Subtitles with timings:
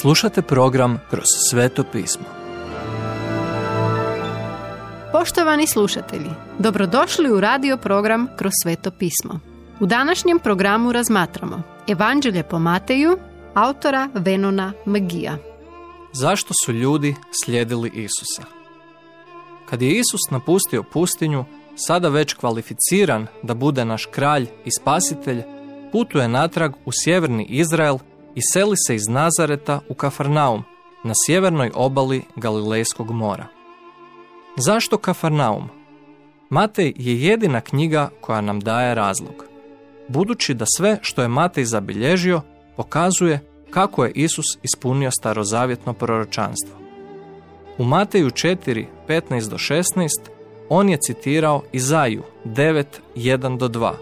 [0.00, 2.24] Slušate program Kroz sveto pismo.
[5.12, 9.40] Poštovani slušatelji, dobrodošli u radio program Kroz sveto pismo.
[9.80, 13.18] U današnjem programu razmatramo Evanđelje po Mateju,
[13.54, 15.38] autora Venona Magija.
[16.12, 18.42] Zašto su ljudi slijedili Isusa?
[19.70, 21.44] Kad je Isus napustio pustinju,
[21.76, 25.42] sada već kvalificiran da bude naš kralj i spasitelj,
[25.92, 27.98] putuje natrag u sjeverni Izrael
[28.36, 30.62] i seli se iz Nazareta u Kafarnaum,
[31.04, 33.46] na sjevernoj obali Galilejskog mora.
[34.56, 35.68] Zašto Kafarnaum?
[36.50, 39.44] Matej je jedina knjiga koja nam daje razlog.
[40.08, 42.40] Budući da sve što je Matej zabilježio
[42.76, 46.76] pokazuje kako je Isus ispunio starozavjetno proročanstvo.
[47.78, 49.82] U Mateju 4, 15 do 16
[50.68, 52.84] on je citirao Izaju 9,
[53.16, 53.92] 1 do 2,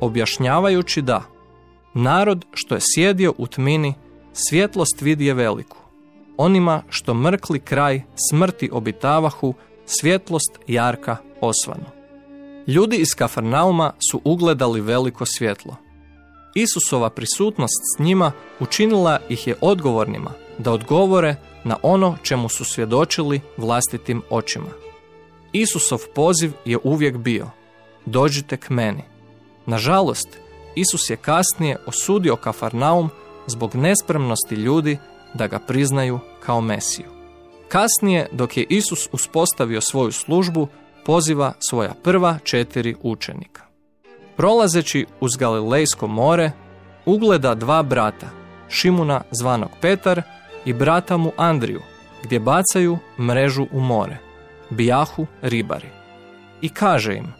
[0.00, 1.35] objašnjavajući da
[1.96, 3.94] narod što je sjedio u tmini,
[4.32, 5.76] svjetlost vidje veliku.
[6.36, 9.54] Onima što mrkli kraj smrti obitavahu,
[9.86, 11.84] svjetlost jarka osvanu.
[12.66, 15.76] Ljudi iz Kafarnauma su ugledali veliko svjetlo.
[16.54, 23.40] Isusova prisutnost s njima učinila ih je odgovornima da odgovore na ono čemu su svjedočili
[23.56, 24.70] vlastitim očima.
[25.52, 27.50] Isusov poziv je uvijek bio
[28.06, 29.02] dođite k meni.
[29.66, 30.28] Nažalost,
[30.76, 33.10] Isus je kasnije osudio Kafarnaum
[33.46, 34.98] zbog nespremnosti ljudi
[35.34, 37.06] da ga priznaju kao Mesiju.
[37.68, 40.68] Kasnije, dok je Isus uspostavio svoju službu,
[41.04, 43.62] poziva svoja prva četiri učenika.
[44.36, 46.52] Prolazeći uz Galilejsko more,
[47.04, 48.26] ugleda dva brata,
[48.68, 50.22] Šimuna zvanog Petar
[50.64, 51.82] i brata mu Andriju,
[52.24, 54.18] gdje bacaju mrežu u more,
[54.70, 55.88] bijahu ribari.
[56.60, 57.32] I kaže im,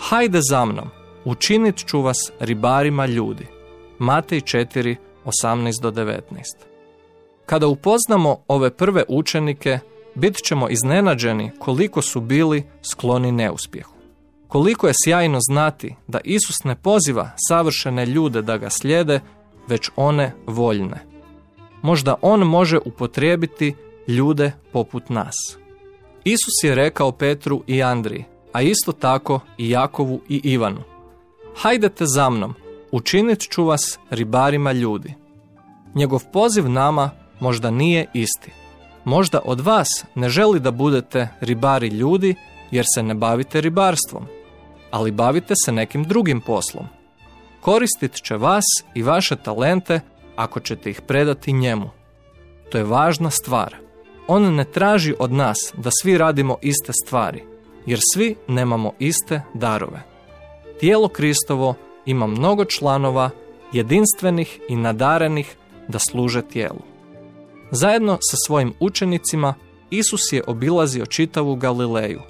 [0.00, 0.90] hajde za mnom,
[1.24, 3.46] učinit ću vas ribarima ljudi.
[3.98, 6.20] Matej 4, 18 do 19.
[7.46, 9.78] Kada upoznamo ove prve učenike,
[10.14, 13.92] bit ćemo iznenađeni koliko su bili skloni neuspjehu.
[14.48, 19.20] Koliko je sjajno znati da Isus ne poziva savršene ljude da ga slijede,
[19.68, 21.00] već one voljne.
[21.82, 23.74] Možda on može upotrijebiti
[24.08, 25.34] ljude poput nas.
[26.24, 30.91] Isus je rekao Petru i Andriji, a isto tako i Jakovu i Ivanu.
[31.56, 32.54] Hajdete za mnom,
[32.92, 35.14] učinit ću vas ribarima ljudi.
[35.94, 38.52] Njegov poziv nama možda nije isti.
[39.04, 42.34] Možda od vas ne želi da budete ribari ljudi
[42.70, 44.26] jer se ne bavite ribarstvom,
[44.90, 46.86] ali bavite se nekim drugim poslom.
[47.60, 48.64] Koristit će vas
[48.94, 50.00] i vaše talente
[50.36, 51.90] ako ćete ih predati njemu.
[52.70, 53.76] To je važna stvar.
[54.26, 57.44] On ne traži od nas da svi radimo iste stvari,
[57.86, 60.11] jer svi nemamo iste darove.
[60.82, 61.74] Tijelo Kristovo
[62.06, 63.30] ima mnogo članova,
[63.72, 65.56] jedinstvenih i nadarenih
[65.88, 66.80] da služe tijelu.
[67.70, 69.54] Zajedno sa svojim učenicima
[69.90, 72.20] Isus je obilazio čitavu Galileju,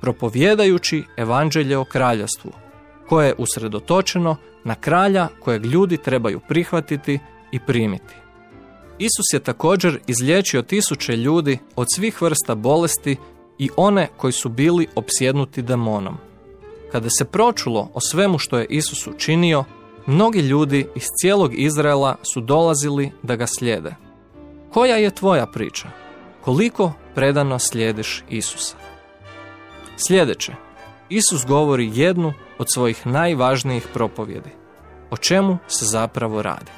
[0.00, 2.52] propovjedajući evanđelje o kraljestvu,
[3.08, 7.18] koje je usredotočeno na kralja kojeg ljudi trebaju prihvatiti
[7.52, 8.14] i primiti.
[8.98, 13.16] Isus je također izliječio tisuće ljudi od svih vrsta bolesti
[13.58, 16.27] i one koji su bili opsjednuti demonom.
[16.92, 19.64] Kada se pročulo o svemu što je Isus učinio,
[20.06, 23.94] mnogi ljudi iz cijelog Izraela su dolazili da ga slijede.
[24.72, 25.88] Koja je tvoja priča?
[26.40, 28.76] Koliko predano slijediš Isusa?
[30.06, 30.52] Sljedeće.
[31.08, 34.50] Isus govori jednu od svojih najvažnijih propovjedi.
[35.10, 36.77] O čemu se zapravo radi?